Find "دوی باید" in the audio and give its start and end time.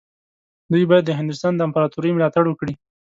0.71-1.03